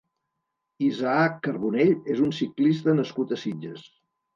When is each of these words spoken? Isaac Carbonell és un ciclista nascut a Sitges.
Isaac 0.85 1.37
Carbonell 1.49 1.95
és 2.17 2.25
un 2.31 2.37
ciclista 2.41 3.01
nascut 3.01 3.41
a 3.41 3.45
Sitges. 3.49 3.91